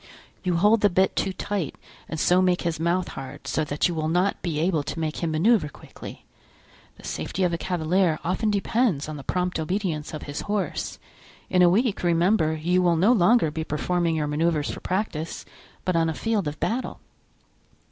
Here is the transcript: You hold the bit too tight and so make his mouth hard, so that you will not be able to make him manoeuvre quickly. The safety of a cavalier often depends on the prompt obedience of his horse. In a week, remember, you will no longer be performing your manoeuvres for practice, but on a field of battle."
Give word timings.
You 0.41 0.55
hold 0.57 0.81
the 0.81 0.89
bit 0.89 1.15
too 1.15 1.31
tight 1.31 1.75
and 2.09 2.19
so 2.19 2.41
make 2.41 2.63
his 2.63 2.79
mouth 2.79 3.09
hard, 3.09 3.45
so 3.45 3.63
that 3.65 3.87
you 3.87 3.93
will 3.93 4.07
not 4.07 4.41
be 4.41 4.57
able 4.59 4.81
to 4.81 4.99
make 4.99 5.17
him 5.17 5.29
manoeuvre 5.29 5.69
quickly. 5.69 6.25
The 6.97 7.03
safety 7.03 7.43
of 7.43 7.53
a 7.53 7.57
cavalier 7.59 8.17
often 8.23 8.49
depends 8.49 9.07
on 9.07 9.15
the 9.17 9.23
prompt 9.23 9.59
obedience 9.59 10.11
of 10.11 10.23
his 10.23 10.41
horse. 10.41 10.97
In 11.51 11.61
a 11.61 11.69
week, 11.69 12.01
remember, 12.01 12.55
you 12.55 12.81
will 12.81 12.97
no 12.97 13.11
longer 13.13 13.51
be 13.51 13.63
performing 13.63 14.15
your 14.15 14.25
manoeuvres 14.25 14.71
for 14.71 14.79
practice, 14.79 15.45
but 15.85 15.95
on 15.95 16.09
a 16.09 16.15
field 16.15 16.47
of 16.47 16.59
battle." 16.59 16.99